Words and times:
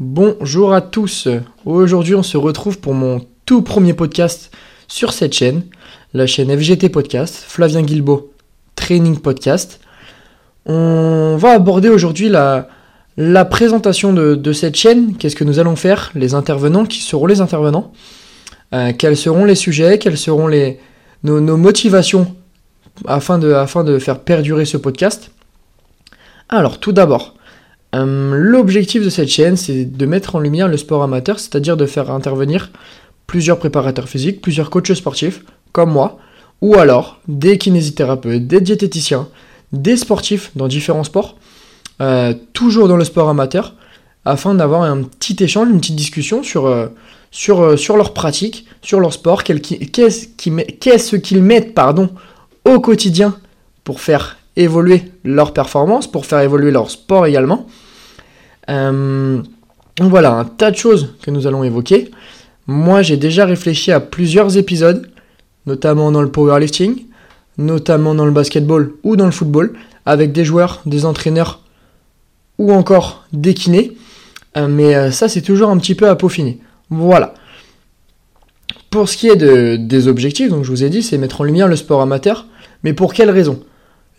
Bonjour 0.00 0.74
à 0.74 0.80
tous. 0.80 1.28
Aujourd'hui, 1.64 2.16
on 2.16 2.24
se 2.24 2.36
retrouve 2.36 2.80
pour 2.80 2.94
mon 2.94 3.24
tout 3.46 3.62
premier 3.62 3.94
podcast 3.94 4.50
sur 4.88 5.12
cette 5.12 5.32
chaîne, 5.34 5.62
la 6.14 6.26
chaîne 6.26 6.50
FGT 6.50 6.88
Podcast, 6.88 7.36
Flavien 7.46 7.82
Guilbeault 7.82 8.32
Training 8.74 9.20
Podcast. 9.20 9.78
On 10.66 11.36
va 11.38 11.50
aborder 11.52 11.90
aujourd'hui 11.90 12.28
la, 12.28 12.66
présentation 13.44 14.12
de, 14.12 14.52
cette 14.52 14.74
chaîne, 14.74 15.16
qu'est-ce 15.16 15.36
que 15.36 15.44
nous 15.44 15.60
allons 15.60 15.76
faire, 15.76 16.10
les 16.16 16.34
intervenants, 16.34 16.86
qui 16.86 16.98
seront 16.98 17.26
les 17.26 17.40
intervenants, 17.40 17.92
euh, 18.72 18.92
quels 18.98 19.16
seront 19.16 19.44
les 19.44 19.54
sujets, 19.54 20.00
quelles 20.00 20.18
seront 20.18 20.48
les, 20.48 20.80
nos, 21.22 21.56
motivations 21.56 22.34
afin 23.06 23.38
de, 23.38 23.52
afin 23.52 23.84
de 23.84 24.00
faire 24.00 24.18
perdurer 24.18 24.64
ce 24.64 24.76
podcast. 24.76 25.30
Alors 26.48 26.80
tout 26.80 26.90
d'abord, 26.90 27.36
euh, 27.94 28.34
l'objectif 28.34 29.04
de 29.04 29.10
cette 29.10 29.28
chaîne, 29.28 29.56
c'est 29.56 29.84
de 29.84 30.06
mettre 30.06 30.36
en 30.36 30.40
lumière 30.40 30.68
le 30.68 30.76
sport 30.76 31.02
amateur, 31.02 31.38
c'est-à-dire 31.38 31.76
de 31.76 31.86
faire 31.86 32.10
intervenir 32.10 32.70
plusieurs 33.26 33.58
préparateurs 33.58 34.08
physiques, 34.08 34.42
plusieurs 34.42 34.70
coachs 34.70 34.94
sportifs, 34.94 35.44
comme 35.72 35.92
moi, 35.92 36.18
ou 36.60 36.76
alors 36.76 37.20
des 37.28 37.58
kinésithérapeutes, 37.58 38.46
des 38.46 38.60
diététiciens, 38.60 39.28
des 39.72 39.96
sportifs 39.96 40.50
dans 40.56 40.68
différents 40.68 41.04
sports, 41.04 41.36
euh, 42.00 42.34
toujours 42.52 42.88
dans 42.88 42.96
le 42.96 43.04
sport 43.04 43.28
amateur, 43.28 43.74
afin 44.24 44.54
d'avoir 44.54 44.82
un 44.82 45.02
petit 45.02 45.42
échange, 45.42 45.68
une 45.68 45.80
petite 45.80 45.96
discussion 45.96 46.42
sur, 46.42 46.66
euh, 46.66 46.88
sur, 47.30 47.78
sur 47.78 47.96
leur 47.96 48.14
pratique, 48.14 48.66
sur 48.82 49.00
leur 49.00 49.12
sport, 49.12 49.44
qu'est-ce 49.44 50.28
qu'ils 50.28 51.42
mettent 51.42 51.74
pardon, 51.74 52.10
au 52.64 52.80
quotidien 52.80 53.36
pour 53.84 54.00
faire 54.00 54.38
évoluer 54.56 55.02
leur 55.24 55.52
performance, 55.52 56.10
pour 56.10 56.26
faire 56.26 56.40
évoluer 56.40 56.70
leur 56.70 56.90
sport 56.90 57.26
également. 57.26 57.66
Voilà, 58.68 60.32
un 60.32 60.44
tas 60.44 60.70
de 60.70 60.76
choses 60.76 61.14
que 61.22 61.30
nous 61.30 61.46
allons 61.46 61.64
évoquer. 61.64 62.10
Moi, 62.66 63.02
j'ai 63.02 63.16
déjà 63.16 63.44
réfléchi 63.44 63.92
à 63.92 64.00
plusieurs 64.00 64.56
épisodes, 64.56 65.08
notamment 65.66 66.10
dans 66.10 66.22
le 66.22 66.30
powerlifting, 66.30 67.04
notamment 67.58 68.14
dans 68.14 68.24
le 68.24 68.32
basketball 68.32 68.92
ou 69.02 69.16
dans 69.16 69.26
le 69.26 69.32
football, 69.32 69.74
avec 70.06 70.32
des 70.32 70.44
joueurs, 70.44 70.80
des 70.86 71.04
entraîneurs 71.04 71.60
ou 72.58 72.72
encore 72.72 73.24
des 73.32 73.54
kinés. 73.54 73.96
Euh, 74.56 74.68
mais 74.68 74.94
euh, 74.94 75.10
ça, 75.10 75.28
c'est 75.28 75.42
toujours 75.42 75.70
un 75.70 75.78
petit 75.78 75.94
peu 75.94 76.08
à 76.08 76.16
peaufiner. 76.16 76.58
Voilà. 76.90 77.34
Pour 78.90 79.08
ce 79.08 79.16
qui 79.16 79.28
est 79.28 79.36
de, 79.36 79.76
des 79.76 80.06
objectifs, 80.08 80.50
donc 80.50 80.64
je 80.64 80.70
vous 80.70 80.84
ai 80.84 80.90
dit, 80.90 81.02
c'est 81.02 81.18
mettre 81.18 81.40
en 81.40 81.44
lumière 81.44 81.68
le 81.68 81.76
sport 81.76 82.00
amateur. 82.00 82.46
Mais 82.82 82.92
pour 82.92 83.12
quelles 83.12 83.30
raisons? 83.30 83.60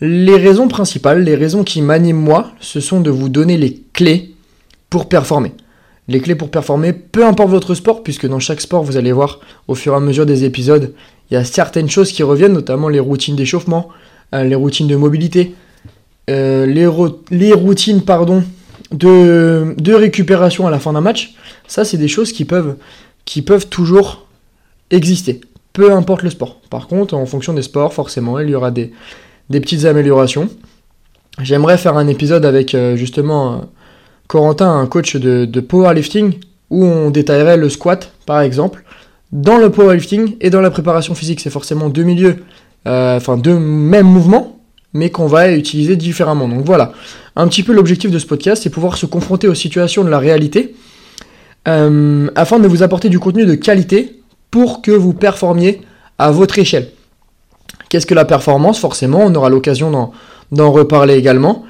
Les 0.00 0.36
raisons 0.36 0.68
principales, 0.68 1.22
les 1.22 1.34
raisons 1.34 1.64
qui 1.64 1.80
m'animent 1.80 2.20
moi, 2.20 2.52
ce 2.60 2.80
sont 2.80 3.00
de 3.00 3.10
vous 3.10 3.30
donner 3.30 3.56
les 3.56 3.82
clés 3.94 4.35
performer. 5.04 5.52
Les 6.08 6.20
clés 6.20 6.34
pour 6.34 6.50
performer, 6.50 6.94
peu 6.94 7.26
importe 7.26 7.50
votre 7.50 7.74
sport, 7.74 8.02
puisque 8.02 8.26
dans 8.26 8.38
chaque 8.38 8.62
sport, 8.62 8.82
vous 8.82 8.96
allez 8.96 9.12
voir 9.12 9.40
au 9.68 9.74
fur 9.74 9.92
et 9.92 9.96
à 9.96 10.00
mesure 10.00 10.24
des 10.24 10.44
épisodes, 10.44 10.94
il 11.30 11.34
y 11.34 11.36
a 11.36 11.44
certaines 11.44 11.90
choses 11.90 12.12
qui 12.12 12.22
reviennent, 12.22 12.54
notamment 12.54 12.88
les 12.88 13.00
routines 13.00 13.36
d'échauffement, 13.36 13.88
euh, 14.34 14.44
les 14.44 14.54
routines 14.54 14.86
de 14.86 14.96
mobilité, 14.96 15.54
euh, 16.30 16.66
les, 16.66 16.86
routines 17.52 18.02
pardon, 18.02 18.44
de, 18.92 19.74
de, 19.78 19.94
récupération 19.94 20.66
à 20.66 20.70
la 20.70 20.78
fin 20.78 20.92
d'un 20.92 21.00
match, 21.00 21.34
ça 21.66 21.84
c'est 21.84 21.98
des 21.98 22.08
choses 22.08 22.32
qui 22.32 22.44
peuvent, 22.44 22.76
qui 23.24 23.42
peuvent 23.42 23.68
toujours 23.68 24.26
exister, 24.90 25.40
peu 25.72 25.92
importe 25.92 26.22
le 26.22 26.30
sport. 26.30 26.60
Par 26.70 26.86
contre, 26.86 27.14
en 27.14 27.26
fonction 27.26 27.52
des 27.52 27.62
sports, 27.62 27.92
forcément, 27.92 28.38
il 28.38 28.50
y 28.50 28.54
aura 28.54 28.70
des, 28.70 28.92
des 29.50 29.60
petites 29.60 29.84
améliorations. 29.84 30.48
J'aimerais 31.42 31.78
faire 31.78 31.96
un 31.96 32.06
épisode 32.06 32.44
avec 32.44 32.74
euh, 32.74 32.96
justement 32.96 33.66
Corentin, 34.28 34.70
un 34.78 34.86
coach 34.86 35.16
de, 35.16 35.60
powerlifting, 35.60 36.34
où 36.70 36.84
on 36.84 37.10
détaillerait 37.10 37.56
le 37.56 37.68
squat 37.68 38.12
par 38.26 38.40
exemple. 38.40 38.84
Dans 39.32 39.58
le 39.58 39.70
powerlifting 39.70 40.36
et 40.40 40.50
dans 40.50 40.60
la 40.60 40.70
préparation 40.70 41.14
physique, 41.14 41.40
c'est 41.40 41.50
forcément 41.50 41.88
deux 41.88 42.04
milieux, 42.04 42.44
euh, 42.86 43.16
enfin 43.16 43.36
deux 43.36 43.58
mêmes 43.58 44.06
mouvements, 44.06 44.58
mais 44.92 45.10
qu'on 45.10 45.26
va 45.26 45.52
utiliser 45.52 45.96
différemment. 45.96 46.48
Donc 46.48 46.64
voilà, 46.64 46.92
un 47.34 47.48
petit 47.48 47.62
peu 47.62 47.72
l'objectif 47.72 48.10
de 48.10 48.18
ce 48.18 48.26
podcast, 48.26 48.62
c'est 48.62 48.70
pouvoir 48.70 48.96
se 48.96 49.06
confronter 49.06 49.48
aux 49.48 49.54
situations 49.54 50.04
de 50.04 50.10
la 50.10 50.18
réalité, 50.18 50.74
euh, 51.68 52.30
afin 52.34 52.58
de 52.58 52.68
vous 52.68 52.82
apporter 52.82 53.08
du 53.08 53.18
contenu 53.18 53.44
de 53.44 53.54
qualité 53.54 54.20
pour 54.50 54.82
que 54.82 54.92
vous 54.92 55.12
performiez 55.12 55.82
à 56.18 56.30
votre 56.30 56.58
échelle. 56.58 56.88
Qu'est-ce 57.88 58.06
que 58.06 58.14
la 58.14 58.24
performance? 58.24 58.78
Forcément, 58.78 59.20
on 59.22 59.34
aura 59.34 59.48
l'occasion 59.48 60.12
d'en 60.52 60.72
reparler 60.72 61.14
également. 61.14 61.64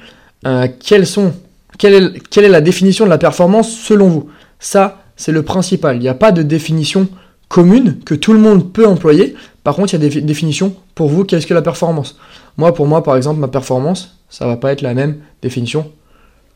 Euh, 0.45 0.67
sont, 1.03 1.33
quelle, 1.77 2.19
est, 2.35 2.47
la 2.47 2.61
définition 2.61 3.05
de 3.05 3.09
la 3.09 3.17
performance 3.17 3.71
selon 3.71 4.07
vous? 4.07 4.29
Ça, 4.59 5.03
c'est 5.15 5.31
le 5.31 5.43
principal. 5.43 5.97
Il 5.97 6.01
n'y 6.01 6.09
a 6.09 6.13
pas 6.13 6.31
de 6.31 6.41
définition 6.41 7.07
commune 7.49 7.99
que 8.05 8.15
tout 8.15 8.33
le 8.33 8.39
monde 8.39 8.71
peut 8.71 8.85
employer. 8.85 9.35
Par 9.63 9.75
contre, 9.75 9.93
il 9.93 10.01
y 10.01 10.05
a 10.05 10.09
des 10.09 10.21
définitions 10.21 10.75
pour 10.95 11.09
vous. 11.09 11.23
Qu'est-ce 11.23 11.47
que 11.47 11.53
la 11.53 11.61
performance? 11.61 12.17
Moi, 12.57 12.73
pour 12.73 12.87
moi, 12.87 13.03
par 13.03 13.15
exemple, 13.15 13.39
ma 13.39 13.47
performance, 13.47 14.17
ça 14.29 14.47
va 14.47 14.57
pas 14.57 14.71
être 14.71 14.81
la 14.81 14.93
même 14.93 15.17
définition 15.41 15.91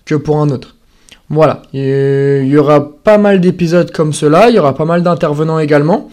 que 0.05 0.15
pour 0.15 0.37
un 0.37 0.49
autre. 0.49 0.75
Voilà, 1.29 1.61
il 1.71 2.45
y 2.47 2.57
aura 2.57 2.91
pas 3.03 3.17
mal 3.17 3.39
d'épisodes 3.39 3.89
comme 3.91 4.11
cela, 4.11 4.49
il 4.49 4.55
y 4.55 4.59
aura 4.59 4.75
pas 4.75 4.83
mal 4.83 5.01
d'intervenants 5.01 5.59
également. 5.59 6.09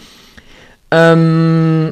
Euh, 0.95 1.91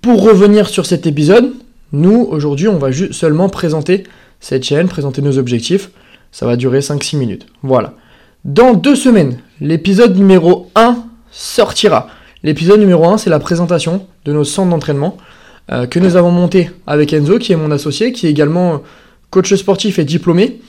pour 0.00 0.22
revenir 0.22 0.68
sur 0.68 0.86
cet 0.86 1.06
épisode, 1.06 1.52
nous, 1.92 2.26
aujourd'hui, 2.30 2.68
on 2.68 2.78
va 2.78 2.90
seulement 3.12 3.48
présenter 3.48 4.04
cette 4.40 4.64
chaîne, 4.64 4.88
présenter 4.88 5.22
nos 5.22 5.38
objectifs. 5.38 5.90
Ça 6.32 6.46
va 6.46 6.56
durer 6.56 6.80
5-6 6.80 7.16
minutes. 7.16 7.46
Voilà. 7.62 7.94
Dans 8.44 8.74
deux 8.74 8.94
semaines, 8.94 9.38
l'épisode 9.60 10.16
numéro 10.16 10.70
1 10.74 11.04
sortira. 11.30 12.08
L'épisode 12.42 12.78
numéro 12.78 13.04
1, 13.06 13.18
c'est 13.18 13.30
la 13.30 13.40
présentation 13.40 14.06
de 14.24 14.32
nos 14.32 14.44
centres 14.44 14.70
d'entraînement 14.70 15.16
euh, 15.70 15.86
que 15.86 15.98
nous 15.98 16.16
avons 16.16 16.30
monté 16.30 16.70
avec 16.86 17.12
Enzo, 17.12 17.38
qui 17.38 17.52
est 17.52 17.56
mon 17.56 17.70
associé, 17.70 18.12
qui 18.12 18.26
est 18.26 18.30
également 18.30 18.82
coach 19.30 19.54
sportif 19.54 19.98
et 19.98 20.04
diplômé, 20.04 20.60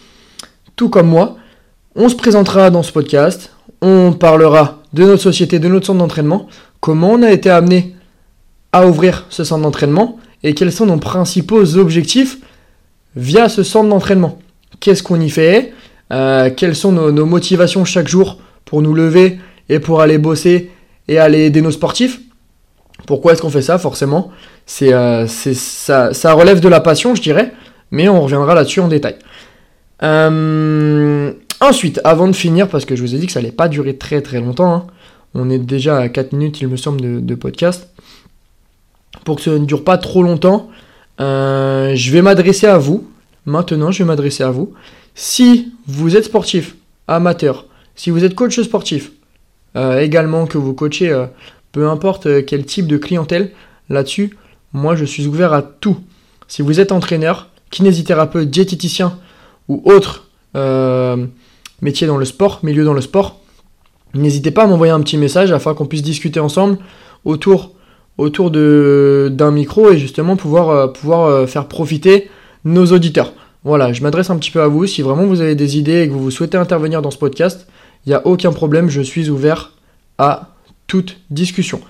tout 0.76 0.90
comme 0.90 1.08
moi. 1.08 1.38
On 1.96 2.10
se 2.10 2.16
présentera 2.16 2.70
dans 2.70 2.84
ce 2.84 2.92
podcast, 2.92 3.54
on 3.82 4.14
parlera 4.14 4.80
de 4.94 5.04
notre 5.04 5.22
société, 5.22 5.60
de 5.60 5.68
notre 5.68 5.86
centre 5.86 6.00
d'entraînement, 6.00 6.48
comment 6.80 7.12
on 7.12 7.24
a 7.24 7.32
été 7.32 7.50
amené 7.50 7.96
à 8.72 8.88
ouvrir 8.88 9.26
ce 9.30 9.44
centre 9.44 9.64
d'entraînement 9.64 10.18
et 10.44 10.54
quels 10.54 10.72
sont 10.72 10.86
nos 10.86 10.98
principaux 10.98 11.78
objectifs 11.78 12.38
via 13.16 13.50
ce 13.50 13.64
centre 13.64 13.90
d'entraînement. 13.90 14.40
Qu'est-ce 14.80 15.04
qu'on 15.04 15.20
y 15.20 15.30
fait? 15.30 15.74
Euh, 16.12 16.50
Quelles 16.56 16.76
sont 16.76 16.92
nos 16.92 17.26
motivations 17.26 17.86
chaque 17.86 18.08
jour 18.08 18.40
pour 18.66 18.82
nous 18.82 18.94
lever 18.94 19.40
et 19.68 19.80
pour 19.80 20.02
aller 20.02 20.18
bosser 20.18 20.72
et 21.08 21.20
aller 21.20 21.46
aider 21.46 21.62
nos 21.62 21.72
sportifs? 21.72 22.22
Pourquoi 23.06 23.34
est-ce 23.34 23.42
qu'on 23.42 23.50
fait 23.50 23.62
ça 23.62 23.78
Forcément, 23.78 24.32
c'est, 24.66 24.94
euh, 24.94 25.26
ça, 25.28 26.34
relève 26.34 26.60
de 26.60 26.68
la 26.68 26.80
passion, 26.80 27.16
je 27.16 27.22
dirais, 27.22 27.54
mais 27.92 28.10
on 28.10 28.22
reviendra 28.22 28.54
là-dessus 28.54 28.82
en 28.82 28.88
détail. 28.88 29.16
Euh, 30.04 31.32
ensuite, 31.62 32.00
avant 32.04 32.28
de 32.28 32.36
finir, 32.36 32.68
parce 32.68 32.86
que 32.86 32.96
je 32.96 33.02
vous 33.02 33.16
ai 33.16 33.18
dit 33.18 33.26
que 33.26 33.32
ça 33.32 33.40
allait 33.40 33.52
pas 33.52 33.68
durer 33.68 33.96
très 33.96 34.22
très 34.22 34.40
longtemps, 34.40 34.74
hein, 34.74 34.88
on 35.34 35.50
est 35.50 35.60
déjà 35.60 35.98
à 35.98 36.10
4 36.10 36.34
minutes, 36.34 36.62
il 36.62 36.68
me 36.68 36.78
semble, 36.78 37.26
de, 37.26 37.36
podcast. 37.36 37.90
Pour 39.30 39.36
que 39.36 39.44
ça 39.44 39.52
ne 39.52 39.66
dure 39.66 39.84
pas 39.84 40.00
trop 40.00 40.24
longtemps, 40.24 40.72
euh, 41.22 41.94
je 41.94 42.12
vais 42.12 42.24
m'adresser 42.24 42.66
à 42.66 42.80
vous. 42.80 43.08
Maintenant, 43.46 43.92
je 43.92 44.00
vais 44.00 44.08
m'adresser 44.08 44.42
à 44.42 44.50
vous. 44.50 44.74
Si 45.14 45.72
vous 45.86 46.18
êtes 46.18 46.26
sportif, 46.26 46.76
amateur, 47.08 47.68
si 47.96 48.10
vous 48.10 48.24
êtes 48.24 48.34
coach 48.34 48.60
sportif, 48.60 49.12
euh, 49.76 50.00
également 50.00 50.48
que 50.48 50.58
vous 50.58 50.74
coachez, 50.74 51.12
euh, 51.12 51.28
peu 51.72 51.88
importe 51.88 52.44
quel 52.48 52.66
type 52.66 52.88
de 52.88 52.98
clientèle, 52.98 53.52
là-dessus, 53.88 54.36
moi 54.74 54.96
je 54.96 55.06
suis 55.06 55.28
ouvert 55.28 55.54
à 55.54 55.62
tout. 55.62 55.98
Si 56.48 56.64
vous 56.64 56.80
êtes 56.80 56.92
entraîneur, 56.92 57.50
kinésithérapeute, 57.70 58.50
diététicien 58.50 59.20
ou 59.68 59.84
autre 59.86 60.26
métier 61.84 62.08
dans 62.08 62.18
le 62.18 62.26
sport, 62.26 62.62
milieu 62.64 62.84
dans 62.84 62.96
le 62.96 63.02
sport, 63.02 63.40
n'hésitez 64.16 64.50
pas 64.50 64.64
à 64.64 64.66
m'envoyer 64.66 64.92
un 64.92 65.02
petit 65.02 65.18
message 65.18 65.52
afin 65.52 65.76
qu'on 65.76 65.86
puisse 65.86 66.02
discuter 66.02 66.40
ensemble 66.40 66.80
autour, 67.26 67.76
autour 68.20 68.52
d'un 68.52 69.52
micro 69.52 69.90
et 69.92 69.98
justement 69.98 70.36
pouvoir, 70.36 70.94
pouvoir 70.94 71.50
faire 71.50 71.68
profiter 71.68 72.30
nos 72.66 72.86
auditeurs. 72.88 73.34
Voilà, 73.64 73.92
je 73.94 74.04
m'adresse 74.04 74.30
un 74.30 74.38
petit 74.38 74.52
peu 74.52 74.62
à 74.62 74.68
vous. 74.68 74.86
Si 74.86 75.02
vraiment 75.02 75.26
vous 75.26 75.42
avez 75.42 75.56
des 75.56 75.78
idées 75.78 76.02
et 76.02 76.08
que 76.08 76.14
vous 76.14 76.30
souhaitez 76.30 76.58
intervenir 76.58 77.02
dans 77.02 77.12
ce 77.12 77.18
podcast, 77.18 77.68
il 78.06 78.10
n'y 78.10 78.16
a 78.16 78.26
aucun 78.28 78.52
problème, 78.52 78.90
je 78.90 79.02
suis 79.02 79.30
ouvert 79.30 79.74
à 80.18 80.50
toute 80.88 81.18
discussion. 81.30 81.82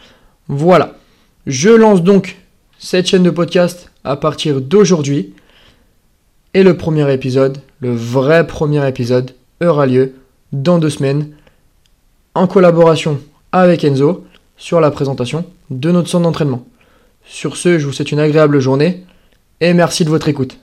Voilà. 0.47 0.95
Je 1.45 1.69
lance 1.69 2.03
donc 2.03 2.37
cette 2.77 3.07
chaîne 3.07 3.23
de 3.23 3.29
podcast 3.29 3.91
à 4.03 4.15
partir 4.15 4.61
d'aujourd'hui. 4.61 5.33
Et 6.53 6.63
le 6.63 6.77
premier 6.77 7.11
épisode, 7.13 7.59
le 7.79 7.93
vrai 7.93 8.47
premier 8.47 8.87
épisode, 8.87 9.31
aura 9.63 9.85
lieu 9.85 10.13
dans 10.51 10.79
deux 10.79 10.89
semaines 10.89 11.29
en 12.33 12.47
collaboration 12.47 13.19
avec 13.51 13.83
Enzo 13.83 14.25
sur 14.59 14.79
la 14.79 14.91
présentation 14.91 15.45
de 15.71 15.89
notre 15.89 16.09
centre 16.09 16.23
d'entraînement. 16.23 16.65
Sur 17.25 17.57
ce, 17.57 17.79
je 17.79 17.87
vous 17.87 17.93
souhaite 17.93 18.11
une 18.11 18.19
agréable 18.19 18.59
journée 18.59 19.05
et 19.61 19.73
merci 19.73 20.05
de 20.05 20.09
votre 20.09 20.27
écoute. 20.27 20.59